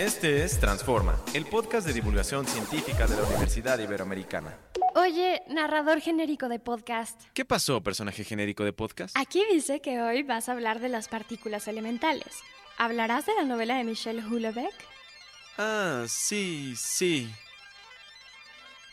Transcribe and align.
Este 0.00 0.44
es 0.44 0.58
Transforma, 0.58 1.20
el 1.34 1.44
podcast 1.44 1.86
de 1.86 1.92
divulgación 1.92 2.46
científica 2.46 3.06
de 3.06 3.16
la 3.16 3.22
Universidad 3.24 3.78
Iberoamericana. 3.78 4.56
Oye, 4.94 5.42
narrador 5.46 6.00
genérico 6.00 6.48
de 6.48 6.58
podcast. 6.58 7.20
¿Qué 7.34 7.44
pasó, 7.44 7.82
personaje 7.82 8.24
genérico 8.24 8.64
de 8.64 8.72
podcast? 8.72 9.14
Aquí 9.14 9.44
dice 9.52 9.82
que 9.82 10.00
hoy 10.00 10.22
vas 10.22 10.48
a 10.48 10.52
hablar 10.52 10.80
de 10.80 10.88
las 10.88 11.08
partículas 11.08 11.68
elementales. 11.68 12.38
¿Hablarás 12.78 13.26
de 13.26 13.34
la 13.34 13.44
novela 13.44 13.76
de 13.76 13.84
Michel 13.84 14.22
Houellebecq? 14.22 14.72
Ah, 15.58 16.06
sí, 16.08 16.72
sí. 16.78 17.30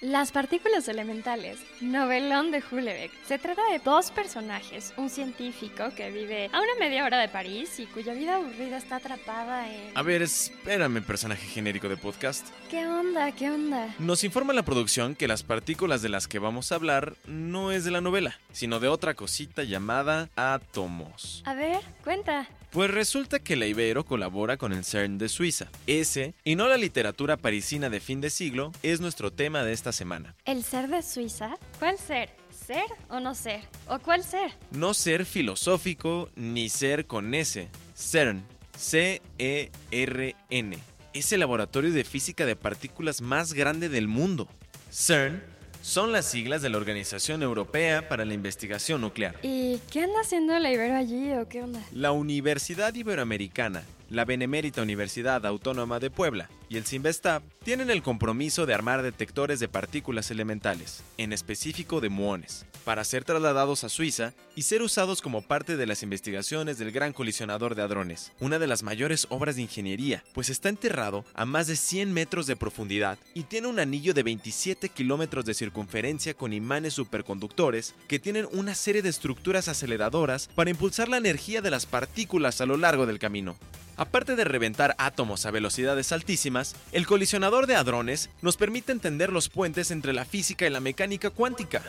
Las 0.01 0.31
partículas 0.31 0.87
elementales, 0.89 1.57
novelón 1.81 2.51
de 2.51 2.61
Houellebecq. 2.61 3.11
Se 3.25 3.39
trata 3.39 3.63
de 3.71 3.79
dos 3.79 4.11
personajes, 4.11 4.93
un 4.95 5.09
científico 5.09 5.85
que 5.95 6.11
vive 6.11 6.51
a 6.53 6.61
una 6.61 6.75
media 6.79 7.03
hora 7.03 7.17
de 7.17 7.27
París 7.27 7.79
y 7.79 7.87
cuya 7.87 8.13
vida 8.13 8.35
aburrida 8.35 8.77
está 8.77 8.97
atrapada 8.97 9.67
en... 9.73 9.97
A 9.97 10.03
ver, 10.03 10.21
espérame, 10.21 11.01
personaje 11.01 11.47
genérico 11.47 11.89
de 11.89 11.97
podcast. 11.97 12.47
¿Qué 12.69 12.85
onda? 12.85 13.31
¿Qué 13.31 13.49
onda? 13.49 13.95
Nos 13.97 14.23
informa 14.23 14.53
la 14.53 14.61
producción 14.61 15.15
que 15.15 15.27
las 15.27 15.41
partículas 15.41 16.03
de 16.03 16.09
las 16.09 16.27
que 16.27 16.37
vamos 16.37 16.71
a 16.71 16.75
hablar 16.75 17.15
no 17.25 17.71
es 17.71 17.83
de 17.83 17.89
la 17.89 17.99
novela, 17.99 18.37
sino 18.51 18.79
de 18.79 18.89
otra 18.89 19.15
cosita 19.15 19.63
llamada 19.63 20.29
átomos. 20.35 21.41
A 21.47 21.55
ver, 21.55 21.81
cuenta. 22.03 22.47
Pues 22.77 22.91
resulta 22.91 23.39
que 23.39 23.55
la 23.55 23.65
Ibero 23.65 24.05
colabora 24.05 24.57
con 24.57 24.71
el 24.71 24.85
CERN 24.85 25.17
de 25.17 25.29
Suiza. 25.29 25.71
Ese, 25.87 26.35
y 26.43 26.55
no 26.55 26.67
la 26.67 26.77
literatura 26.77 27.35
parisina 27.35 27.89
de 27.89 27.99
fin 27.99 28.21
de 28.21 28.29
siglo, 28.29 28.71
es 28.83 29.01
nuestro 29.01 29.33
tema 29.33 29.63
de 29.63 29.73
esta 29.73 29.91
semana. 29.91 30.35
¿El 30.45 30.63
ser 30.63 30.87
de 30.87 31.01
Suiza? 31.01 31.57
¿Cuál 31.79 31.97
ser? 31.97 32.29
¿Ser 32.51 32.85
o 33.09 33.19
no 33.19 33.33
ser? 33.33 33.61
¿O 33.87 33.97
cuál 33.97 34.23
ser? 34.23 34.51
No 34.69 34.93
ser 34.93 35.25
filosófico 35.25 36.29
ni 36.35 36.69
ser 36.69 37.07
con 37.07 37.33
S. 37.33 37.67
CERN. 37.95 38.43
C-E-R-N. 38.77 40.77
Es 41.13 41.31
el 41.31 41.39
laboratorio 41.39 41.91
de 41.91 42.03
física 42.03 42.45
de 42.45 42.55
partículas 42.55 43.21
más 43.21 43.53
grande 43.53 43.89
del 43.89 44.07
mundo. 44.07 44.47
CERN 44.91 45.56
son 45.87 46.11
las 46.11 46.25
siglas 46.25 46.61
de 46.61 46.69
la 46.69 46.77
Organización 46.77 47.41
Europea 47.43 48.09
para 48.09 48.25
la 48.25 48.33
Investigación 48.33 48.99
Nuclear. 48.99 49.37
¿Y 49.41 49.79
qué 49.89 50.01
anda 50.01 50.19
haciendo 50.19 50.59
la 50.59 50.69
Ibero 50.69 50.97
allí 50.97 51.31
o 51.31 51.47
qué 51.47 51.63
onda? 51.63 51.81
La 51.93 52.11
Universidad 52.11 52.93
Iberoamericana 52.93 53.83
la 54.09 54.25
Benemérita 54.25 54.81
Universidad 54.81 55.45
Autónoma 55.45 55.99
de 55.99 56.09
Puebla 56.09 56.49
y 56.69 56.77
el 56.77 56.85
CIMBESTAB 56.85 57.41
tienen 57.63 57.89
el 57.89 58.01
compromiso 58.01 58.65
de 58.65 58.73
armar 58.73 59.01
detectores 59.01 59.59
de 59.59 59.67
partículas 59.67 60.31
elementales, 60.31 61.03
en 61.17 61.33
específico 61.33 62.01
de 62.01 62.09
muones, 62.09 62.65
para 62.83 63.03
ser 63.03 63.23
trasladados 63.23 63.83
a 63.83 63.89
Suiza 63.89 64.33
y 64.55 64.63
ser 64.63 64.81
usados 64.81 65.21
como 65.21 65.41
parte 65.41 65.77
de 65.77 65.85
las 65.85 66.03
investigaciones 66.03 66.77
del 66.77 66.91
Gran 66.91 67.13
Colisionador 67.13 67.75
de 67.75 67.81
Hadrones, 67.81 68.31
una 68.39 68.59
de 68.59 68.67
las 68.67 68.83
mayores 68.83 69.27
obras 69.29 69.55
de 69.55 69.63
ingeniería, 69.63 70.23
pues 70.33 70.49
está 70.49 70.69
enterrado 70.69 71.25
a 71.33 71.45
más 71.45 71.67
de 71.67 71.75
100 71.75 72.13
metros 72.13 72.47
de 72.47 72.55
profundidad 72.55 73.17
y 73.33 73.43
tiene 73.43 73.67
un 73.67 73.79
anillo 73.79 74.13
de 74.13 74.23
27 74.23 74.89
kilómetros 74.89 75.45
de 75.45 75.53
circunferencia 75.53 76.33
con 76.33 76.53
imanes 76.53 76.93
superconductores 76.93 77.95
que 78.07 78.19
tienen 78.19 78.47
una 78.51 78.75
serie 78.75 79.01
de 79.01 79.09
estructuras 79.09 79.67
aceleradoras 79.67 80.49
para 80.55 80.69
impulsar 80.69 81.09
la 81.09 81.17
energía 81.17 81.61
de 81.61 81.71
las 81.71 81.85
partículas 81.85 82.61
a 82.61 82.65
lo 82.65 82.77
largo 82.77 83.05
del 83.05 83.19
camino. 83.19 83.57
Aparte 83.97 84.35
de 84.35 84.43
reventar 84.43 84.95
átomos 84.99 85.47
a 85.47 85.51
velocidades 85.51 86.11
altísimas, 86.11 86.75
el 86.91 87.07
colisionador 87.07 87.65
de 87.65 87.75
hadrones 87.75 88.29
nos 88.43 88.55
permite 88.55 88.91
entender 88.91 89.31
los 89.33 89.49
puentes 89.49 89.89
entre 89.89 90.13
la 90.13 90.23
física 90.23 90.67
y 90.67 90.69
la 90.69 90.79
mecánica 90.79 91.31
cuántica. 91.31 91.81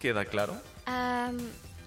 ¿Queda 0.00 0.24
claro? 0.24 0.60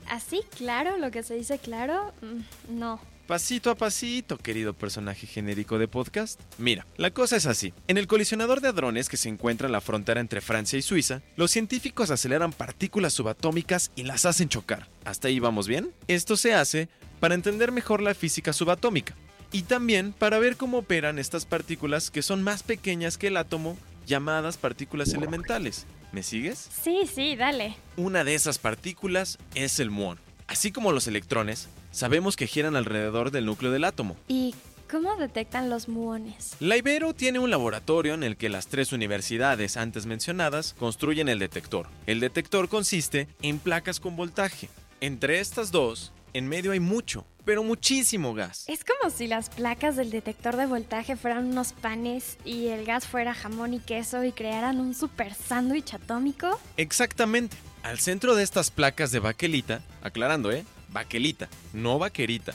¿Así 0.10 0.42
claro 0.56 0.98
lo 0.98 1.12
que 1.12 1.24
se 1.24 1.36
dice 1.36 1.60
claro? 1.60 2.14
Mm, 2.22 2.80
no. 2.80 3.02
Pasito 3.28 3.72
a 3.72 3.76
pasito, 3.76 4.38
querido 4.38 4.74
personaje 4.74 5.28
genérico 5.28 5.80
de 5.80 5.88
podcast. 5.88 6.40
Mira, 6.60 6.86
la 6.96 7.10
cosa 7.10 7.36
es 7.36 7.48
así. 7.48 7.74
En 7.88 7.98
el 7.98 8.08
colisionador 8.08 8.62
de 8.62 8.68
hadrones 8.70 9.10
que 9.10 9.18
se 9.18 9.30
encuentra 9.30 9.66
en 9.66 9.74
la 9.74 9.82
frontera 9.82 10.22
entre 10.22 10.42
Francia 10.42 10.78
y 10.78 10.84
Suiza, 10.84 11.22
los 11.36 11.52
científicos 11.52 12.12
aceleran 12.12 12.54
partículas 12.54 13.14
subatómicas 13.14 13.92
y 13.96 14.04
las 14.04 14.26
hacen 14.26 14.48
chocar. 14.48 14.88
¿Hasta 15.04 15.28
ahí 15.28 15.40
vamos 15.40 15.68
bien? 15.68 15.92
Esto 16.08 16.38
se 16.38 16.54
hace 16.54 16.88
para 17.20 17.34
entender 17.34 17.72
mejor 17.72 18.02
la 18.02 18.14
física 18.14 18.54
subatómica 18.54 19.16
y 19.56 19.62
también 19.62 20.12
para 20.12 20.38
ver 20.38 20.58
cómo 20.58 20.80
operan 20.80 21.18
estas 21.18 21.46
partículas 21.46 22.12
que 22.12 22.22
son 22.22 22.44
más 22.44 22.62
pequeñas 22.62 23.18
que 23.18 23.28
el 23.28 23.38
átomo, 23.38 23.78
llamadas 24.06 24.58
partículas 24.58 25.14
elementales. 25.14 25.86
¿Me 26.12 26.24
sigues? 26.24 26.70
Sí, 26.84 27.04
sí, 27.08 27.38
dale. 27.38 27.78
Una 27.96 28.26
de 28.26 28.36
esas 28.36 28.60
partículas 28.60 29.40
es 29.54 29.80
el 29.80 29.92
muón. 29.92 30.20
Así 30.48 30.74
como 30.74 30.92
los 30.92 31.08
electrones, 31.08 31.70
sabemos 31.92 32.36
que 32.36 32.48
giran 32.48 32.76
alrededor 32.76 33.32
del 33.32 33.46
núcleo 33.46 33.72
del 33.72 33.86
átomo. 33.86 34.18
¿Y 34.28 34.54
cómo 34.92 35.16
detectan 35.16 35.70
los 35.70 35.88
muones? 35.88 36.58
La 36.60 36.76
Ibero 36.76 37.14
tiene 37.14 37.40
un 37.40 37.50
laboratorio 37.50 38.14
en 38.14 38.24
el 38.24 38.36
que 38.36 38.50
las 38.50 38.68
tres 38.68 38.92
universidades 38.92 39.78
antes 39.78 40.06
mencionadas 40.06 40.76
construyen 40.78 41.30
el 41.30 41.40
detector. 41.40 41.88
El 42.08 42.20
detector 42.20 42.68
consiste 42.68 43.30
en 43.42 43.60
placas 43.60 44.02
con 44.02 44.18
voltaje. 44.18 44.68
Entre 45.00 45.40
estas 45.40 45.72
dos, 45.72 46.12
en 46.36 46.50
medio 46.50 46.74
hay 46.74 46.82
mucho, 46.82 47.26
pero 47.46 47.64
muchísimo 47.64 48.34
gas. 48.34 48.66
Es 48.68 48.84
como 48.84 49.10
si 49.10 49.26
las 49.26 49.50
placas 49.50 49.96
del 49.96 50.12
detector 50.12 50.58
de 50.58 50.66
voltaje 50.66 51.16
fueran 51.16 51.46
unos 51.46 51.72
panes 51.72 52.38
y 52.44 52.68
el 52.68 52.84
gas 52.84 53.08
fuera 53.08 53.34
jamón 53.34 53.74
y 53.74 53.80
queso 53.80 54.22
y 54.26 54.34
crearan 54.34 54.82
un 54.82 54.94
super 54.94 55.34
sándwich 55.34 55.94
atómico. 55.94 56.60
Exactamente. 56.76 57.56
Al 57.84 58.00
centro 58.00 58.36
de 58.36 58.44
estas 58.44 58.70
placas 58.70 59.12
de 59.12 59.20
baquelita, 59.20 59.82
aclarando, 60.02 60.52
¿eh? 60.52 60.66
Baquelita, 60.90 61.48
no 61.72 62.00
vaquerita. 62.00 62.54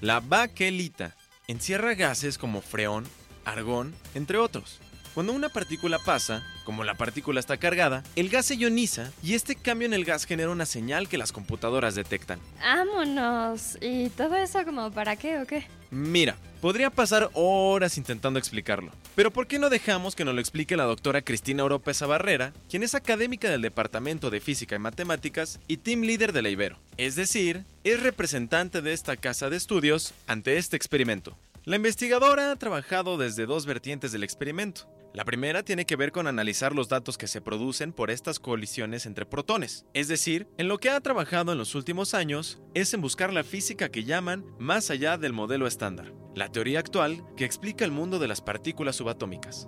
La 0.00 0.20
baquelita 0.20 1.14
encierra 1.46 1.92
gases 1.92 2.38
como 2.38 2.62
freón, 2.62 3.04
argón, 3.44 3.94
entre 4.14 4.38
otros. 4.38 4.80
Cuando 5.12 5.34
una 5.34 5.50
partícula 5.50 5.98
pasa, 5.98 6.42
como 6.68 6.84
la 6.84 6.92
partícula 6.92 7.40
está 7.40 7.56
cargada, 7.56 8.04
el 8.14 8.28
gas 8.28 8.44
se 8.44 8.56
ioniza 8.56 9.10
y 9.22 9.32
este 9.32 9.56
cambio 9.56 9.86
en 9.86 9.94
el 9.94 10.04
gas 10.04 10.26
genera 10.26 10.50
una 10.50 10.66
señal 10.66 11.08
que 11.08 11.16
las 11.16 11.32
computadoras 11.32 11.94
detectan. 11.94 12.40
¡Vámonos! 12.60 13.78
¿Y 13.80 14.10
todo 14.10 14.36
eso 14.36 14.62
como 14.66 14.90
para 14.90 15.16
qué 15.16 15.40
o 15.40 15.46
qué? 15.46 15.64
Mira, 15.90 16.36
podría 16.60 16.90
pasar 16.90 17.30
horas 17.32 17.96
intentando 17.96 18.38
explicarlo. 18.38 18.92
Pero 19.14 19.30
¿por 19.30 19.46
qué 19.46 19.58
no 19.58 19.70
dejamos 19.70 20.14
que 20.14 20.26
nos 20.26 20.34
lo 20.34 20.42
explique 20.42 20.76
la 20.76 20.84
doctora 20.84 21.22
Cristina 21.22 21.64
Oropesa 21.64 22.04
Barrera, 22.04 22.52
quien 22.68 22.82
es 22.82 22.94
académica 22.94 23.48
del 23.48 23.62
Departamento 23.62 24.28
de 24.28 24.40
Física 24.40 24.76
y 24.76 24.78
Matemáticas 24.78 25.60
y 25.68 25.78
team 25.78 26.02
leader 26.02 26.34
de 26.34 26.42
la 26.42 26.50
Ibero? 26.50 26.76
Es 26.98 27.16
decir, 27.16 27.64
es 27.82 28.02
representante 28.02 28.82
de 28.82 28.92
esta 28.92 29.16
casa 29.16 29.48
de 29.48 29.56
estudios 29.56 30.12
ante 30.26 30.58
este 30.58 30.76
experimento. 30.76 31.34
La 31.64 31.76
investigadora 31.76 32.52
ha 32.52 32.56
trabajado 32.56 33.16
desde 33.16 33.46
dos 33.46 33.64
vertientes 33.64 34.12
del 34.12 34.22
experimento. 34.22 34.86
La 35.18 35.24
primera 35.24 35.64
tiene 35.64 35.84
que 35.84 35.96
ver 35.96 36.12
con 36.12 36.28
analizar 36.28 36.76
los 36.76 36.88
datos 36.88 37.18
que 37.18 37.26
se 37.26 37.40
producen 37.40 37.92
por 37.92 38.12
estas 38.12 38.38
colisiones 38.38 39.04
entre 39.04 39.26
protones. 39.26 39.84
Es 39.92 40.06
decir, 40.06 40.46
en 40.58 40.68
lo 40.68 40.78
que 40.78 40.90
ha 40.90 41.00
trabajado 41.00 41.50
en 41.50 41.58
los 41.58 41.74
últimos 41.74 42.14
años 42.14 42.60
es 42.72 42.94
en 42.94 43.00
buscar 43.00 43.32
la 43.32 43.42
física 43.42 43.88
que 43.88 44.04
llaman 44.04 44.44
más 44.60 44.90
allá 44.90 45.18
del 45.18 45.32
modelo 45.32 45.66
estándar, 45.66 46.14
la 46.36 46.52
teoría 46.52 46.78
actual 46.78 47.24
que 47.36 47.44
explica 47.44 47.84
el 47.84 47.90
mundo 47.90 48.20
de 48.20 48.28
las 48.28 48.40
partículas 48.40 48.94
subatómicas. 48.94 49.66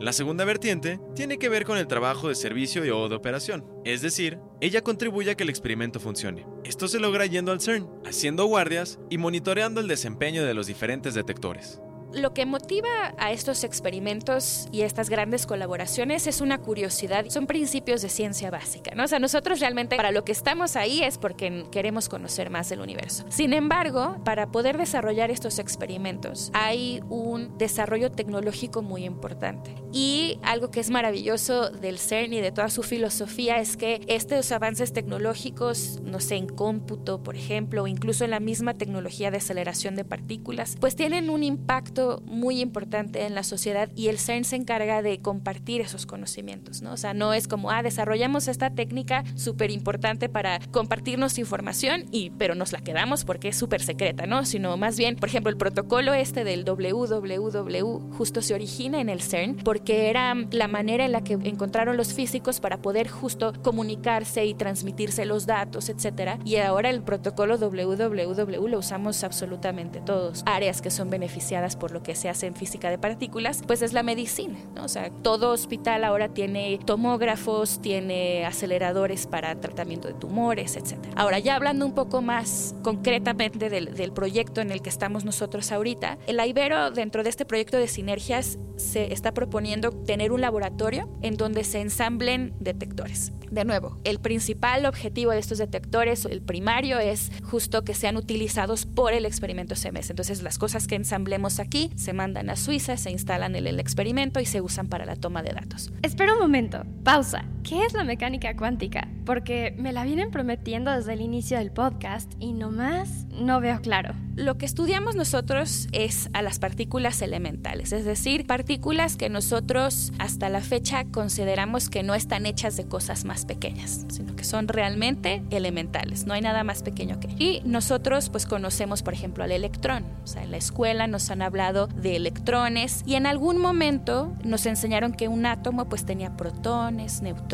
La 0.00 0.12
segunda 0.12 0.44
vertiente 0.44 0.98
tiene 1.14 1.38
que 1.38 1.48
ver 1.48 1.64
con 1.64 1.78
el 1.78 1.86
trabajo 1.86 2.26
de 2.26 2.34
servicio 2.34 2.84
y 2.84 2.90
o 2.90 3.08
de 3.08 3.14
operación, 3.14 3.64
es 3.84 4.02
decir, 4.02 4.40
ella 4.60 4.82
contribuye 4.82 5.30
a 5.30 5.36
que 5.36 5.44
el 5.44 5.50
experimento 5.50 6.00
funcione. 6.00 6.44
Esto 6.64 6.88
se 6.88 6.98
logra 6.98 7.26
yendo 7.26 7.52
al 7.52 7.60
CERN, 7.60 7.88
haciendo 8.04 8.46
guardias 8.46 8.98
y 9.10 9.18
monitoreando 9.18 9.80
el 9.80 9.86
desempeño 9.86 10.44
de 10.44 10.54
los 10.54 10.66
diferentes 10.66 11.14
detectores. 11.14 11.80
Lo 12.14 12.34
que 12.34 12.46
motiva 12.46 13.14
a 13.18 13.32
estos 13.32 13.64
experimentos 13.64 14.68
y 14.70 14.82
estas 14.82 15.08
grandes 15.08 15.46
colaboraciones 15.46 16.26
es 16.26 16.40
una 16.40 16.58
curiosidad, 16.58 17.26
son 17.28 17.46
principios 17.46 18.02
de 18.02 18.08
ciencia 18.08 18.50
básica, 18.50 18.94
¿no? 18.94 19.04
O 19.04 19.08
sea, 19.08 19.18
nosotros 19.18 19.60
realmente 19.60 19.96
para 19.96 20.10
lo 20.10 20.24
que 20.24 20.32
estamos 20.32 20.76
ahí 20.76 21.02
es 21.02 21.18
porque 21.18 21.64
queremos 21.70 22.08
conocer 22.08 22.50
más 22.50 22.68
del 22.68 22.80
universo. 22.80 23.24
Sin 23.30 23.52
embargo, 23.52 24.16
para 24.24 24.48
poder 24.48 24.76
desarrollar 24.76 25.30
estos 25.30 25.58
experimentos 25.58 26.50
hay 26.52 27.02
un 27.08 27.56
desarrollo 27.56 28.10
tecnológico 28.10 28.82
muy 28.82 29.04
importante. 29.04 29.74
Y 29.92 30.38
algo 30.42 30.70
que 30.70 30.80
es 30.80 30.90
maravilloso 30.90 31.70
del 31.70 31.98
CERN 31.98 32.34
y 32.34 32.40
de 32.40 32.52
toda 32.52 32.68
su 32.68 32.82
filosofía 32.82 33.58
es 33.58 33.76
que 33.76 34.00
estos 34.06 34.52
avances 34.52 34.92
tecnológicos, 34.92 36.00
no 36.02 36.20
sé, 36.20 36.36
en 36.36 36.46
cómputo, 36.46 37.22
por 37.22 37.36
ejemplo, 37.36 37.84
o 37.84 37.86
incluso 37.86 38.24
en 38.24 38.30
la 38.30 38.40
misma 38.40 38.74
tecnología 38.74 39.30
de 39.30 39.38
aceleración 39.38 39.96
de 39.96 40.04
partículas, 40.04 40.76
pues 40.80 40.96
tienen 40.96 41.30
un 41.30 41.42
impacto 41.42 42.01
muy 42.24 42.60
importante 42.60 43.24
en 43.24 43.34
la 43.34 43.42
sociedad 43.42 43.90
y 43.94 44.08
el 44.08 44.18
CERN 44.18 44.44
se 44.44 44.56
encarga 44.56 45.02
de 45.02 45.20
compartir 45.20 45.80
esos 45.80 46.06
conocimientos, 46.06 46.82
¿no? 46.82 46.92
O 46.92 46.96
sea, 46.96 47.14
no 47.14 47.34
es 47.34 47.48
como, 47.48 47.70
ah, 47.70 47.82
desarrollamos 47.82 48.48
esta 48.48 48.70
técnica 48.70 49.24
súper 49.34 49.70
importante 49.70 50.28
para 50.28 50.58
compartirnos 50.70 51.38
información, 51.38 52.06
y, 52.10 52.30
pero 52.30 52.54
nos 52.54 52.72
la 52.72 52.80
quedamos 52.80 53.24
porque 53.24 53.48
es 53.48 53.56
súper 53.56 53.82
secreta, 53.82 54.26
¿no? 54.26 54.44
Sino 54.44 54.76
más 54.76 54.96
bien, 54.96 55.16
por 55.16 55.28
ejemplo, 55.28 55.50
el 55.50 55.56
protocolo 55.56 56.14
este 56.14 56.44
del 56.44 56.64
WWW 56.64 58.12
justo 58.12 58.42
se 58.42 58.54
origina 58.54 59.00
en 59.00 59.08
el 59.08 59.22
CERN 59.22 59.56
porque 59.56 60.10
era 60.10 60.34
la 60.50 60.68
manera 60.68 61.04
en 61.04 61.12
la 61.12 61.22
que 61.22 61.34
encontraron 61.34 61.96
los 61.96 62.12
físicos 62.12 62.60
para 62.60 62.78
poder 62.78 63.08
justo 63.08 63.52
comunicarse 63.62 64.44
y 64.44 64.54
transmitirse 64.54 65.24
los 65.24 65.46
datos, 65.46 65.88
etcétera. 65.88 66.38
Y 66.44 66.56
ahora 66.56 66.90
el 66.90 67.02
protocolo 67.02 67.56
WWW 67.58 68.68
lo 68.68 68.78
usamos 68.78 69.22
absolutamente 69.24 70.00
todos, 70.00 70.42
áreas 70.46 70.82
que 70.82 70.90
son 70.90 71.10
beneficiadas 71.10 71.76
por 71.76 71.91
lo 71.92 72.02
que 72.02 72.14
se 72.14 72.28
hace 72.28 72.46
en 72.46 72.54
física 72.54 72.90
de 72.90 72.98
partículas, 72.98 73.62
pues 73.66 73.82
es 73.82 73.92
la 73.92 74.02
medicina. 74.02 74.58
O 74.82 74.88
sea, 74.88 75.10
todo 75.10 75.50
hospital 75.50 76.04
ahora 76.04 76.28
tiene 76.28 76.78
tomógrafos, 76.84 77.80
tiene 77.80 78.44
aceleradores 78.44 79.26
para 79.26 79.54
tratamiento 79.60 80.08
de 80.08 80.14
tumores, 80.14 80.76
etc. 80.76 80.98
Ahora, 81.14 81.38
ya 81.38 81.56
hablando 81.56 81.86
un 81.86 81.94
poco 81.94 82.22
más 82.22 82.74
concretamente 82.82 83.70
del, 83.70 83.94
del 83.94 84.12
proyecto 84.12 84.60
en 84.60 84.70
el 84.70 84.82
que 84.82 84.88
estamos 84.88 85.24
nosotros 85.24 85.72
ahorita, 85.72 86.18
el 86.26 86.40
Ibero 86.44 86.90
dentro 86.90 87.22
de 87.22 87.30
este 87.30 87.44
proyecto 87.44 87.76
de 87.76 87.88
sinergias 87.88 88.58
se 88.82 89.12
está 89.12 89.32
proponiendo 89.32 89.90
tener 89.90 90.32
un 90.32 90.40
laboratorio 90.40 91.08
en 91.22 91.36
donde 91.36 91.64
se 91.64 91.80
ensamblen 91.80 92.54
detectores. 92.60 93.32
De 93.50 93.64
nuevo, 93.64 93.98
el 94.04 94.18
principal 94.18 94.86
objetivo 94.86 95.32
de 95.32 95.38
estos 95.38 95.58
detectores, 95.58 96.24
el 96.24 96.40
primario, 96.40 96.98
es 96.98 97.30
justo 97.42 97.84
que 97.84 97.94
sean 97.94 98.16
utilizados 98.16 98.86
por 98.86 99.12
el 99.12 99.26
experimento 99.26 99.74
CMS. 99.74 100.10
Entonces, 100.10 100.42
las 100.42 100.58
cosas 100.58 100.86
que 100.86 100.94
ensamblemos 100.94 101.60
aquí 101.60 101.90
se 101.96 102.12
mandan 102.12 102.48
a 102.48 102.56
Suiza, 102.56 102.96
se 102.96 103.10
instalan 103.10 103.54
en 103.54 103.66
el 103.66 103.78
experimento 103.78 104.40
y 104.40 104.46
se 104.46 104.60
usan 104.60 104.88
para 104.88 105.04
la 105.04 105.16
toma 105.16 105.42
de 105.42 105.52
datos. 105.52 105.92
Espera 106.02 106.32
un 106.34 106.40
momento, 106.40 106.84
pausa. 107.04 107.44
¿Qué 107.62 107.84
es 107.84 107.92
la 107.92 108.02
mecánica 108.02 108.56
cuántica? 108.56 109.06
Porque 109.24 109.72
me 109.78 109.92
la 109.92 110.02
vienen 110.02 110.32
prometiendo 110.32 110.90
desde 110.90 111.12
el 111.12 111.20
inicio 111.20 111.58
del 111.58 111.70
podcast 111.70 112.32
y 112.40 112.52
nomás 112.54 113.26
no 113.30 113.60
veo 113.60 113.80
claro. 113.80 114.14
Lo 114.34 114.58
que 114.58 114.66
estudiamos 114.66 115.14
nosotros 115.14 115.88
es 115.92 116.28
a 116.32 116.42
las 116.42 116.58
partículas 116.58 117.22
elementales, 117.22 117.92
es 117.92 118.04
decir, 118.04 118.46
partículas 118.46 119.16
que 119.16 119.28
nosotros 119.28 120.12
hasta 120.18 120.48
la 120.48 120.60
fecha 120.60 121.04
consideramos 121.04 121.88
que 121.88 122.02
no 122.02 122.14
están 122.14 122.46
hechas 122.46 122.76
de 122.76 122.88
cosas 122.88 123.24
más 123.24 123.44
pequeñas, 123.44 124.06
sino 124.08 124.34
que 124.34 124.44
son 124.44 124.68
realmente 124.68 125.42
elementales, 125.50 126.26
no 126.26 126.34
hay 126.34 126.40
nada 126.40 126.64
más 126.64 126.82
pequeño 126.82 127.20
que. 127.20 127.28
Y 127.38 127.60
nosotros 127.64 128.30
pues 128.30 128.46
conocemos, 128.46 129.02
por 129.02 129.12
ejemplo, 129.12 129.44
al 129.44 129.52
electrón, 129.52 130.04
o 130.24 130.26
sea, 130.26 130.42
en 130.42 130.50
la 130.50 130.56
escuela 130.56 131.06
nos 131.06 131.30
han 131.30 131.42
hablado 131.42 131.86
de 131.86 132.16
electrones 132.16 133.02
y 133.06 133.14
en 133.14 133.26
algún 133.26 133.58
momento 133.58 134.32
nos 134.44 134.66
enseñaron 134.66 135.12
que 135.12 135.28
un 135.28 135.46
átomo 135.46 135.88
pues 135.88 136.06
tenía 136.06 136.36
protones, 136.36 137.20
neutrones 137.22 137.51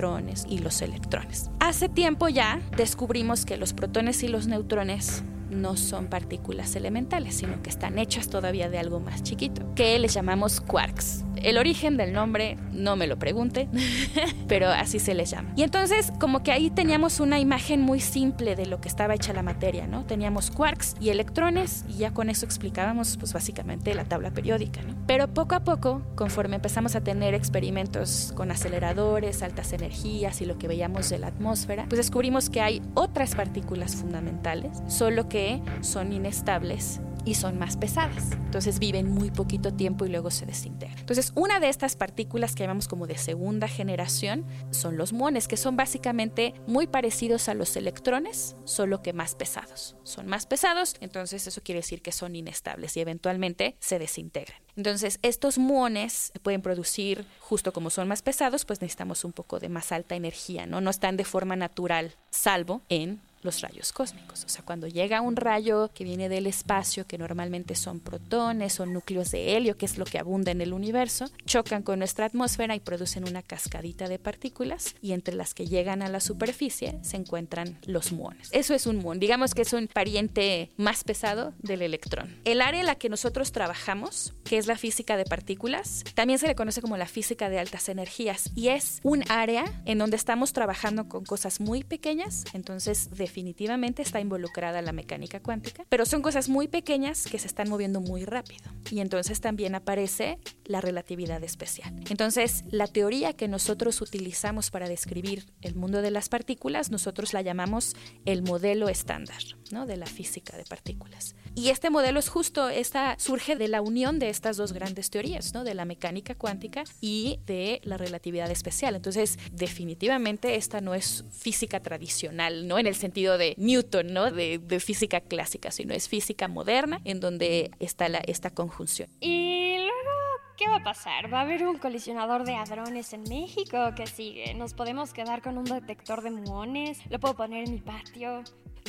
y 0.48 0.58
los 0.58 0.80
electrones. 0.80 1.50
Hace 1.60 1.88
tiempo 1.88 2.28
ya 2.28 2.60
descubrimos 2.76 3.44
que 3.44 3.56
los 3.56 3.72
protones 3.72 4.22
y 4.22 4.28
los 4.28 4.46
neutrones 4.46 5.22
no 5.50 5.76
son 5.76 6.06
partículas 6.06 6.74
elementales, 6.76 7.34
sino 7.36 7.62
que 7.62 7.70
están 7.70 7.98
hechas 7.98 8.28
todavía 8.28 8.68
de 8.68 8.78
algo 8.78 9.00
más 9.00 9.22
chiquito, 9.22 9.74
que 9.74 9.98
les 9.98 10.14
llamamos 10.14 10.60
quarks. 10.60 11.24
El 11.36 11.56
origen 11.56 11.96
del 11.96 12.12
nombre 12.12 12.58
no 12.72 12.96
me 12.96 13.06
lo 13.06 13.18
pregunte, 13.18 13.68
pero 14.48 14.68
así 14.68 14.98
se 14.98 15.14
les 15.14 15.30
llama. 15.30 15.52
Y 15.56 15.62
entonces 15.62 16.12
como 16.18 16.42
que 16.42 16.50
ahí 16.50 16.70
teníamos 16.70 17.20
una 17.20 17.38
imagen 17.38 17.80
muy 17.80 18.00
simple 18.00 18.56
de 18.56 18.66
lo 18.66 18.80
que 18.80 18.88
estaba 18.88 19.14
hecha 19.14 19.32
la 19.32 19.42
materia, 19.42 19.86
¿no? 19.86 20.04
Teníamos 20.04 20.50
quarks 20.50 20.96
y 21.00 21.10
electrones 21.10 21.84
y 21.88 21.98
ya 21.98 22.12
con 22.12 22.28
eso 22.28 22.44
explicábamos 22.44 23.16
pues 23.18 23.32
básicamente 23.32 23.94
la 23.94 24.04
tabla 24.04 24.32
periódica, 24.32 24.82
¿no? 24.82 24.96
Pero 25.06 25.32
poco 25.32 25.54
a 25.54 25.60
poco, 25.60 26.02
conforme 26.16 26.56
empezamos 26.56 26.96
a 26.96 27.02
tener 27.02 27.34
experimentos 27.34 28.32
con 28.34 28.50
aceleradores, 28.50 29.42
altas 29.42 29.72
energías 29.72 30.40
y 30.40 30.46
lo 30.46 30.58
que 30.58 30.66
veíamos 30.66 31.08
de 31.08 31.18
la 31.18 31.28
atmósfera, 31.28 31.86
pues 31.88 31.98
descubrimos 31.98 32.50
que 32.50 32.60
hay 32.60 32.82
otras 32.94 33.34
partículas 33.34 33.94
fundamentales, 33.94 34.76
solo 34.88 35.28
que 35.28 35.37
son 35.80 36.12
inestables 36.12 37.00
y 37.24 37.34
son 37.34 37.58
más 37.58 37.76
pesadas. 37.76 38.32
Entonces 38.32 38.78
viven 38.78 39.10
muy 39.12 39.30
poquito 39.30 39.72
tiempo 39.74 40.06
y 40.06 40.08
luego 40.08 40.30
se 40.30 40.46
desintegran. 40.46 40.98
Entonces, 40.98 41.32
una 41.34 41.60
de 41.60 41.68
estas 41.68 41.96
partículas 41.96 42.54
que 42.54 42.62
llamamos 42.62 42.88
como 42.88 43.06
de 43.06 43.18
segunda 43.18 43.68
generación 43.68 44.46
son 44.70 44.96
los 44.96 45.12
muones, 45.12 45.46
que 45.48 45.56
son 45.56 45.76
básicamente 45.76 46.54
muy 46.66 46.86
parecidos 46.86 47.48
a 47.48 47.54
los 47.54 47.76
electrones, 47.76 48.56
solo 48.64 49.02
que 49.02 49.12
más 49.12 49.34
pesados. 49.34 49.96
Son 50.04 50.26
más 50.26 50.46
pesados, 50.46 50.96
entonces 51.00 51.46
eso 51.46 51.60
quiere 51.62 51.80
decir 51.80 52.00
que 52.00 52.12
son 52.12 52.34
inestables 52.34 52.96
y 52.96 53.00
eventualmente 53.00 53.76
se 53.78 53.98
desintegran. 53.98 54.58
Entonces, 54.76 55.18
estos 55.22 55.58
muones 55.58 56.32
pueden 56.42 56.62
producir, 56.62 57.26
justo 57.40 57.72
como 57.72 57.90
son 57.90 58.08
más 58.08 58.22
pesados, 58.22 58.64
pues 58.64 58.80
necesitamos 58.80 59.24
un 59.24 59.32
poco 59.32 59.58
de 59.58 59.68
más 59.68 59.92
alta 59.92 60.14
energía, 60.14 60.66
¿no? 60.66 60.80
No 60.80 60.90
están 60.90 61.16
de 61.16 61.24
forma 61.24 61.56
natural, 61.56 62.14
salvo 62.30 62.82
en 62.88 63.20
los 63.42 63.60
rayos 63.60 63.92
cósmicos. 63.92 64.44
O 64.44 64.48
sea, 64.48 64.64
cuando 64.64 64.86
llega 64.86 65.20
un 65.20 65.36
rayo 65.36 65.90
que 65.94 66.04
viene 66.04 66.28
del 66.28 66.46
espacio, 66.46 67.06
que 67.06 67.18
normalmente 67.18 67.74
son 67.74 68.00
protones 68.00 68.80
o 68.80 68.86
núcleos 68.86 69.30
de 69.30 69.56
helio, 69.56 69.76
que 69.76 69.86
es 69.86 69.98
lo 69.98 70.04
que 70.04 70.18
abunda 70.18 70.50
en 70.52 70.60
el 70.60 70.72
universo, 70.72 71.30
chocan 71.46 71.82
con 71.82 71.98
nuestra 71.98 72.26
atmósfera 72.26 72.74
y 72.74 72.80
producen 72.80 73.28
una 73.28 73.42
cascadita 73.42 74.08
de 74.08 74.18
partículas 74.18 74.94
y 75.00 75.12
entre 75.12 75.34
las 75.34 75.54
que 75.54 75.66
llegan 75.66 76.02
a 76.02 76.08
la 76.08 76.20
superficie 76.20 76.98
se 77.02 77.16
encuentran 77.16 77.78
los 77.86 78.12
muones. 78.12 78.48
Eso 78.52 78.74
es 78.74 78.86
un 78.86 78.96
muón, 78.96 79.18
digamos 79.20 79.54
que 79.54 79.62
es 79.62 79.72
un 79.72 79.86
pariente 79.86 80.70
más 80.76 81.04
pesado 81.04 81.54
del 81.58 81.82
electrón. 81.82 82.36
El 82.44 82.60
área 82.60 82.80
en 82.80 82.86
la 82.86 82.96
que 82.96 83.08
nosotros 83.08 83.52
trabajamos, 83.52 84.34
que 84.44 84.58
es 84.58 84.66
la 84.66 84.76
física 84.76 85.16
de 85.16 85.24
partículas, 85.24 86.04
también 86.14 86.38
se 86.38 86.46
le 86.46 86.54
conoce 86.54 86.82
como 86.82 86.96
la 86.96 87.06
física 87.06 87.48
de 87.48 87.58
altas 87.58 87.88
energías 87.88 88.50
y 88.54 88.68
es 88.68 89.00
un 89.02 89.24
área 89.30 89.82
en 89.84 89.98
donde 89.98 90.16
estamos 90.16 90.52
trabajando 90.52 91.08
con 91.08 91.24
cosas 91.24 91.60
muy 91.60 91.84
pequeñas, 91.84 92.44
entonces 92.52 93.10
de 93.10 93.27
definitivamente 93.28 94.00
está 94.00 94.20
involucrada 94.20 94.80
la 94.80 94.92
mecánica 94.92 95.40
cuántica, 95.40 95.84
pero 95.90 96.06
son 96.06 96.22
cosas 96.22 96.48
muy 96.48 96.66
pequeñas 96.66 97.26
que 97.26 97.38
se 97.38 97.46
están 97.46 97.68
moviendo 97.68 98.00
muy 98.00 98.24
rápido. 98.24 98.70
Y 98.90 99.00
entonces 99.00 99.42
también 99.42 99.74
aparece 99.74 100.38
la 100.64 100.80
relatividad 100.80 101.44
especial. 101.44 101.94
Entonces, 102.08 102.64
la 102.70 102.86
teoría 102.86 103.34
que 103.34 103.46
nosotros 103.46 104.00
utilizamos 104.00 104.70
para 104.70 104.88
describir 104.88 105.44
el 105.60 105.74
mundo 105.74 106.00
de 106.00 106.10
las 106.10 106.30
partículas, 106.30 106.90
nosotros 106.90 107.34
la 107.34 107.42
llamamos 107.42 107.94
el 108.24 108.42
modelo 108.42 108.88
estándar 108.88 109.42
¿no? 109.72 109.84
de 109.84 109.98
la 109.98 110.06
física 110.06 110.56
de 110.56 110.64
partículas. 110.64 111.34
Y 111.54 111.68
este 111.68 111.90
modelo 111.90 112.18
es 112.18 112.30
justo, 112.30 112.70
esta, 112.70 113.18
surge 113.18 113.56
de 113.56 113.68
la 113.68 113.82
unión 113.82 114.18
de 114.18 114.30
estas 114.30 114.56
dos 114.56 114.72
grandes 114.72 115.10
teorías, 115.10 115.52
¿no? 115.52 115.64
de 115.64 115.74
la 115.74 115.84
mecánica 115.84 116.34
cuántica 116.34 116.84
y 117.02 117.40
de 117.44 117.80
la 117.84 117.98
relatividad 117.98 118.50
especial. 118.50 118.94
Entonces, 118.94 119.38
definitivamente 119.52 120.54
esta 120.54 120.80
no 120.80 120.94
es 120.94 121.24
física 121.30 121.80
tradicional, 121.80 122.66
¿no? 122.66 122.78
en 122.78 122.86
el 122.86 122.94
sentido 122.94 123.17
de 123.26 123.54
Newton, 123.56 124.12
¿no? 124.12 124.30
de, 124.30 124.58
de 124.58 124.80
física 124.80 125.20
clásica, 125.20 125.70
sino 125.70 125.94
es 125.94 126.08
física 126.08 126.48
moderna 126.48 127.00
en 127.04 127.20
donde 127.20 127.70
está 127.80 128.08
la, 128.08 128.18
esta 128.18 128.50
conjunción. 128.50 129.08
Y 129.20 129.76
luego 129.78 130.18
¿Qué 130.58 130.66
va 130.66 130.78
a 130.78 130.82
pasar? 130.82 131.32
¿Va 131.32 131.38
a 131.38 131.42
haber 131.42 131.64
un 131.64 131.78
colisionador 131.78 132.42
de 132.42 132.56
hadrones 132.56 133.12
en 133.12 133.22
México? 133.22 133.78
¿Qué 133.94 134.08
sigue? 134.08 134.54
¿Nos 134.54 134.74
podemos 134.74 135.12
quedar 135.12 135.40
con 135.40 135.56
un 135.56 135.64
detector 135.64 136.20
de 136.20 136.32
muones? 136.32 136.98
¿Lo 137.10 137.20
puedo 137.20 137.36
poner 137.36 137.68
en 137.68 137.74
mi 137.74 137.80
patio? 137.80 138.42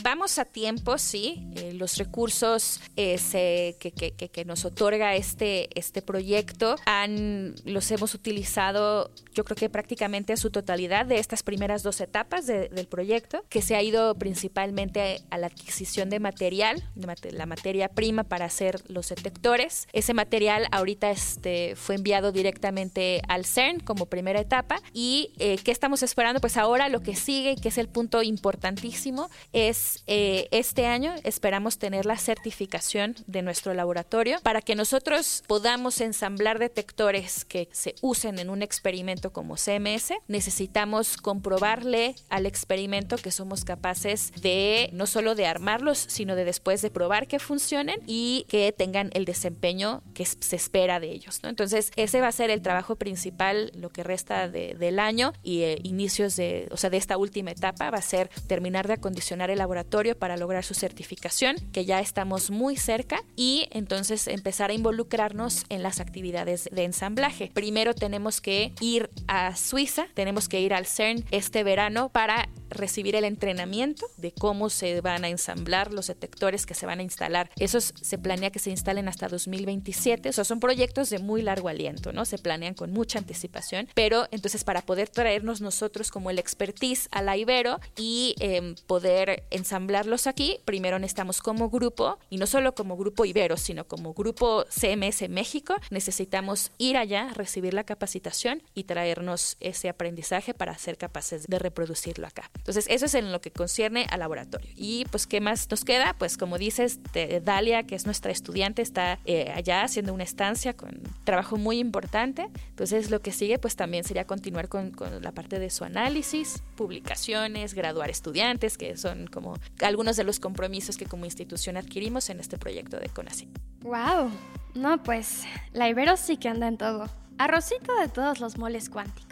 Vamos 0.03 0.39
a 0.39 0.45
tiempo, 0.45 0.97
sí. 0.97 1.47
Eh, 1.55 1.73
los 1.73 1.97
recursos 1.97 2.79
eh, 2.95 3.75
que, 3.79 3.91
que, 3.91 4.11
que, 4.11 4.45
nos 4.45 4.65
otorga 4.65 5.15
este, 5.15 5.69
este 5.77 6.01
proyecto 6.01 6.75
han, 6.85 7.55
los 7.65 7.91
hemos 7.91 8.13
utilizado, 8.13 9.11
yo 9.33 9.43
creo 9.43 9.55
que 9.55 9.69
prácticamente 9.69 10.33
a 10.33 10.37
su 10.37 10.49
totalidad 10.49 11.05
de 11.05 11.19
estas 11.19 11.43
primeras 11.43 11.83
dos 11.83 12.01
etapas 12.01 12.47
del 12.47 12.87
proyecto, 12.87 13.43
que 13.49 13.61
se 13.61 13.75
ha 13.75 13.81
ido 13.81 14.15
principalmente 14.15 15.21
a 15.29 15.37
la 15.37 15.47
adquisición 15.47 16.09
de 16.09 16.19
material, 16.19 16.83
de 16.95 17.31
la 17.31 17.45
materia 17.45 17.89
prima 17.89 18.23
para 18.23 18.45
hacer 18.45 18.81
los 18.87 19.09
detectores. 19.09 19.87
Ese 19.93 20.13
material 20.13 20.67
ahorita 20.71 21.11
este, 21.11 21.75
fue 21.75 21.95
enviado 21.95 22.31
directamente 22.31 23.21
al 23.27 23.45
CERN 23.45 23.79
como 23.79 24.05
primera 24.05 24.39
etapa. 24.39 24.81
¿Y 24.93 25.33
eh, 25.39 25.57
qué 25.63 25.71
estamos 25.71 26.03
esperando? 26.03 26.39
Pues 26.41 26.57
ahora 26.57 26.89
lo 26.89 27.01
que 27.01 27.15
sigue, 27.15 27.55
que 27.55 27.69
es 27.69 27.77
el 27.77 27.87
punto 27.87 28.23
importantísimo, 28.23 29.29
es 29.53 29.78
eh, 30.07 30.47
este 30.51 30.85
año 30.85 31.13
esperamos 31.23 31.77
tener 31.77 32.05
la 32.05 32.17
certificación 32.17 33.15
de 33.27 33.41
nuestro 33.41 33.73
laboratorio 33.73 34.39
para 34.41 34.61
que 34.61 34.75
nosotros 34.75 35.43
podamos 35.47 36.01
ensamblar 36.01 36.59
detectores 36.59 37.45
que 37.45 37.69
se 37.71 37.95
usen 38.01 38.39
en 38.39 38.49
un 38.49 38.61
experimento 38.61 39.31
como 39.31 39.55
CMS. 39.55 40.13
Necesitamos 40.27 41.17
comprobarle 41.17 42.15
al 42.29 42.45
experimento 42.45 43.17
que 43.17 43.31
somos 43.31 43.63
capaces 43.63 44.31
de 44.41 44.89
no 44.93 45.07
solo 45.07 45.35
de 45.35 45.45
armarlos, 45.45 46.05
sino 46.07 46.35
de 46.35 46.45
después 46.45 46.81
de 46.81 46.89
probar 46.89 47.27
que 47.27 47.39
funcionen 47.39 47.99
y 48.05 48.45
que 48.49 48.71
tengan 48.71 49.09
el 49.13 49.25
desempeño 49.25 50.03
que 50.13 50.25
se 50.25 50.55
espera 50.55 50.99
de 50.99 51.11
ellos. 51.11 51.39
¿no? 51.43 51.49
Entonces, 51.49 51.91
ese 51.95 52.21
va 52.21 52.27
a 52.27 52.31
ser 52.31 52.49
el 52.49 52.61
trabajo 52.61 52.95
principal, 52.95 53.71
lo 53.75 53.89
que 53.89 54.03
resta 54.03 54.49
del 54.49 54.99
año 54.99 55.33
y 55.43 55.61
eh, 55.61 55.79
inicios 55.83 56.35
de, 56.35 56.67
o 56.71 56.77
sea, 56.77 56.89
de 56.89 56.97
esta 56.97 57.17
última 57.17 57.51
etapa 57.51 57.89
va 57.91 57.97
a 57.97 58.01
ser 58.01 58.29
terminar 58.47 58.87
de 58.87 58.93
acondicionar 58.93 59.49
el 59.49 59.59
laboratorio 59.59 59.68
para 60.15 60.37
lograr 60.37 60.63
su 60.63 60.73
certificación, 60.73 61.55
que 61.71 61.85
ya 61.85 61.99
estamos 61.99 62.51
muy 62.51 62.75
cerca, 62.75 63.23
y 63.35 63.67
entonces 63.71 64.27
empezar 64.27 64.69
a 64.69 64.73
involucrarnos 64.73 65.65
en 65.69 65.83
las 65.83 65.99
actividades 65.99 66.69
de 66.71 66.83
ensamblaje. 66.83 67.51
Primero 67.53 67.93
tenemos 67.93 68.41
que 68.41 68.73
ir 68.81 69.09
a 69.27 69.55
Suiza, 69.55 70.07
tenemos 70.13 70.49
que 70.49 70.61
ir 70.61 70.73
al 70.73 70.85
CERN 70.85 71.23
este 71.31 71.63
verano 71.63 72.09
para 72.09 72.49
recibir 72.69 73.15
el 73.15 73.23
entrenamiento 73.23 74.07
de 74.17 74.31
cómo 74.31 74.69
se 74.69 75.01
van 75.01 75.23
a 75.23 75.29
ensamblar 75.29 75.93
los 75.93 76.07
detectores 76.07 76.65
que 76.65 76.73
se 76.73 76.85
van 76.85 76.99
a 76.99 77.03
instalar. 77.03 77.49
Esos 77.57 77.93
se 78.01 78.17
planea 78.17 78.51
que 78.51 78.59
se 78.59 78.69
instalen 78.69 79.07
hasta 79.07 79.27
2027, 79.27 80.29
o 80.29 80.33
sea, 80.33 80.43
son 80.43 80.59
proyectos 80.59 81.09
de 81.09 81.19
muy 81.19 81.41
largo 81.41 81.69
aliento, 81.69 82.13
¿no? 82.13 82.25
Se 82.25 82.37
planean 82.37 82.73
con 82.73 82.91
mucha 82.91 83.19
anticipación, 83.19 83.87
pero 83.93 84.27
entonces 84.31 84.63
para 84.63 84.81
poder 84.81 85.09
traernos 85.09 85.61
nosotros 85.61 86.11
como 86.11 86.29
el 86.29 86.39
expertise 86.39 87.07
a 87.11 87.21
la 87.21 87.37
Ibero 87.37 87.79
y 87.97 88.35
em, 88.39 88.75
poder 88.87 89.43
ensamblarlos 89.51 90.27
aquí, 90.27 90.59
primero 90.65 90.99
necesitamos 90.99 91.41
como 91.41 91.69
grupo, 91.69 92.17
y 92.29 92.37
no 92.37 92.47
solo 92.47 92.75
como 92.75 92.97
grupo 92.97 93.25
Ibero, 93.25 93.57
sino 93.57 93.87
como 93.87 94.13
grupo 94.13 94.65
CMS 94.69 95.29
México, 95.29 95.75
necesitamos 95.89 96.71
ir 96.77 96.97
allá, 96.97 97.29
recibir 97.33 97.73
la 97.73 97.83
capacitación 97.83 98.63
y 98.73 98.83
traernos 98.83 99.57
ese 99.59 99.89
aprendizaje 99.89 100.53
para 100.53 100.77
ser 100.77 100.97
capaces 100.97 101.45
de 101.47 101.59
reproducirlo 101.59 102.27
acá. 102.27 102.49
Entonces, 102.59 102.85
eso 102.89 103.05
es 103.05 103.15
en 103.15 103.31
lo 103.31 103.41
que 103.41 103.51
concierne 103.51 104.05
al 104.09 104.19
laboratorio. 104.19 104.69
Y 104.75 105.05
pues, 105.11 105.27
¿qué 105.27 105.41
más 105.41 105.69
nos 105.69 105.83
queda? 105.83 106.15
Pues 106.17 106.37
como 106.37 106.57
dices, 106.57 106.99
Dalia, 107.43 107.83
que 107.83 107.95
es 107.95 108.05
nuestra 108.05 108.31
estudiante, 108.31 108.81
está 108.81 109.19
eh, 109.25 109.51
allá 109.55 109.83
haciendo 109.83 110.13
una 110.13 110.23
estancia 110.23 110.73
con 110.73 111.01
trabajo 111.23 111.57
muy 111.57 111.79
importante. 111.79 112.47
Entonces, 112.69 113.09
lo 113.09 113.21
que 113.21 113.31
sigue 113.31 113.57
pues 113.59 113.75
también 113.75 114.03
sería 114.03 114.25
continuar 114.25 114.69
con, 114.69 114.91
con 114.91 115.21
la 115.21 115.31
parte 115.31 115.59
de 115.59 115.69
su 115.69 115.83
análisis, 115.83 116.61
publicaciones, 116.75 117.73
graduar 117.73 118.09
estudiantes, 118.09 118.77
que 118.77 118.97
son 118.97 119.27
como 119.27 119.57
algunos 119.81 120.15
de 120.17 120.23
los 120.23 120.39
compromisos 120.39 120.97
que 120.97 121.05
como 121.05 121.25
institución 121.25 121.77
adquirimos 121.77 122.29
en 122.29 122.39
este 122.39 122.57
proyecto 122.57 122.99
de 122.99 123.09
CONACYT. 123.09 123.49
¡Wow! 123.81 124.31
No, 124.75 125.01
pues 125.03 125.43
la 125.73 125.89
Ibero 125.89 126.17
sí 126.17 126.37
que 126.37 126.49
anda 126.49 126.67
en 126.67 126.77
todo. 126.77 127.09
Arrocito 127.37 127.95
de 127.95 128.09
todos 128.09 128.39
los 128.39 128.57
moles 128.57 128.89
cuánticos. 128.89 129.28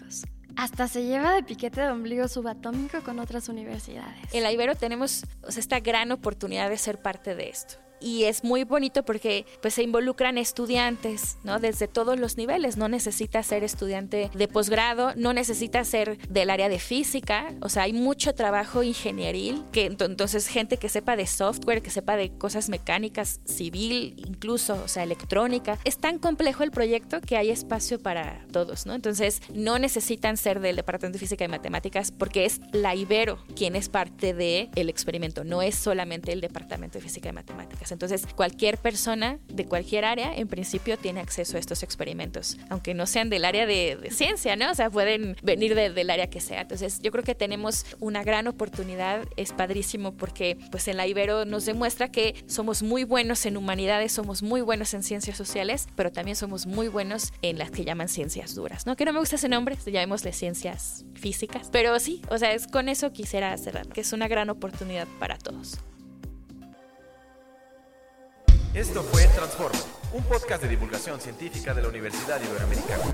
Hasta 0.58 0.88
se 0.88 1.04
lleva 1.04 1.34
de 1.34 1.44
piquete 1.44 1.82
de 1.82 1.92
ombligo 1.92 2.28
subatómico 2.28 3.02
con 3.04 3.20
otras 3.20 3.48
universidades. 3.48 4.34
En 4.34 4.42
la 4.44 4.52
Ibero 4.52 4.76
tenemos 4.76 5.24
esta 5.56 5.80
gran 5.80 6.12
oportunidad 6.12 6.70
de 6.70 6.78
ser 6.78 7.00
parte 7.00 7.36
de 7.36 7.50
esto 7.50 7.87
y 8.00 8.24
es 8.24 8.44
muy 8.44 8.64
bonito 8.64 9.04
porque 9.04 9.46
pues 9.62 9.74
se 9.74 9.84
involucran 9.84 10.38
estudiantes, 10.38 11.38
¿no? 11.44 11.60
Desde 11.60 11.88
todos 11.88 12.20
los 12.20 12.38
niveles, 12.38 12.78
no 12.78 12.88
necesita 12.88 13.42
ser 13.44 13.64
estudiante 13.64 14.30
de 14.34 14.48
posgrado, 14.48 15.14
no 15.16 15.34
necesita 15.34 15.84
ser 15.84 16.18
del 16.30 16.50
área 16.50 16.70
de 16.70 16.80
física, 16.80 17.54
o 17.62 17.70
sea, 17.70 17.84
hay 17.84 17.94
mucho 17.94 18.34
trabajo 18.34 18.84
ingenieril, 18.84 19.64
que 19.72 19.86
entonces 19.86 20.48
gente 20.48 20.78
que 20.78 20.90
sepa 20.90 21.16
de 21.16 21.28
software, 21.28 21.82
que 21.82 21.90
sepa 21.90 22.16
de 22.16 22.38
cosas 22.38 22.70
mecánicas, 22.70 23.42
civil, 23.46 24.16
incluso, 24.18 24.82
o 24.84 24.88
sea, 24.88 25.04
electrónica. 25.04 25.78
Es 25.84 25.98
tan 25.98 26.20
complejo 26.20 26.64
el 26.64 26.72
proyecto 26.72 27.22
que 27.22 27.38
hay 27.38 27.50
espacio 27.50 28.02
para 28.02 28.46
todos, 28.52 28.86
¿no? 28.86 28.94
Entonces, 28.94 29.42
no 29.54 29.80
necesitan 29.80 30.38
ser 30.38 30.60
del 30.60 30.76
departamento 30.76 31.18
de 31.18 31.20
física 31.20 31.46
y 31.46 31.48
matemáticas 31.48 32.12
porque 32.12 32.46
es 32.46 32.62
la 32.72 32.96
Ibero 32.96 33.40
quien 33.56 33.76
es 33.76 33.90
parte 33.90 34.34
del 34.34 34.70
el 34.76 34.90
experimento, 34.90 35.44
no 35.44 35.62
es 35.62 35.76
solamente 35.76 36.32
el 36.32 36.42
departamento 36.42 36.98
de 36.98 37.04
física 37.04 37.30
y 37.30 37.34
matemáticas. 37.34 37.87
Entonces, 37.92 38.26
cualquier 38.36 38.78
persona 38.78 39.40
de 39.48 39.66
cualquier 39.66 40.06
área, 40.06 40.36
en 40.36 40.48
principio, 40.48 40.98
tiene 40.98 41.20
acceso 41.20 41.58
a 41.58 41.60
estos 41.60 41.84
experimentos, 41.84 42.58
aunque 42.70 42.94
no 42.94 43.06
sean 43.06 43.30
del 43.30 43.46
área 43.46 43.66
de, 43.66 43.98
ciencia, 44.12 44.56
¿no? 44.56 44.72
O 44.72 44.76
sea, 44.76 44.90
pueden 44.90 45.36
venir 45.44 45.76
del 45.76 46.10
área 46.10 46.30
que 46.30 46.40
sea. 46.40 46.62
Entonces, 46.62 47.00
yo 47.02 47.12
creo 47.12 47.24
que 47.24 47.36
tenemos 47.36 47.86
una 48.00 48.24
gran 48.24 48.48
oportunidad, 48.48 49.26
es 49.36 49.54
padrísimo 49.54 50.14
porque, 50.14 50.58
pues, 50.72 50.88
en 50.88 50.98
la 50.98 51.08
Ibero 51.08 51.46
nos 51.46 51.66
demuestra 51.66 52.10
que 52.12 52.44
somos 52.48 52.84
muy 52.84 53.04
buenos 53.04 53.46
en 53.46 53.58
humanidades, 53.58 54.12
somos 54.12 54.44
muy 54.44 54.62
buenos 54.62 54.94
en 54.94 55.04
ciencias 55.04 55.38
sociales, 55.38 55.88
pero 55.96 56.12
también 56.12 56.36
somos 56.36 56.66
muy 56.66 56.88
buenos 56.88 57.34
en 57.42 57.58
las 57.58 57.72
que 57.72 57.86
llaman 57.86 58.10
ciencias 58.10 58.56
duras, 58.56 58.86
¿no? 58.86 58.96
Que 58.96 59.06
no 59.06 59.14
me 59.14 59.20
gusta 59.20 59.36
ese 59.36 59.50
nombre, 59.50 59.78
llamémosle 59.86 60.32
ciencias 60.34 61.06
físicas, 61.16 61.70
pero 61.72 62.00
sí, 62.00 62.22
o 62.30 62.38
sea, 62.38 62.54
es 62.54 62.68
con 62.68 62.90
eso 62.90 63.12
quisiera 63.12 63.56
cerrar, 63.58 63.88
que 63.88 64.02
es 64.02 64.14
una 64.14 64.28
gran 64.28 64.50
oportunidad 64.50 65.08
para 65.20 65.38
todos. 65.38 65.80
Esto 68.78 69.02
fue 69.02 69.26
Transforma, 69.30 69.80
un 70.14 70.24
podcast 70.26 70.62
de 70.62 70.70
divulgación 70.70 71.20
científica 71.20 71.74
de 71.74 71.82
la 71.82 71.88
Universidad 71.88 72.40
Iberoamericana. 72.40 73.06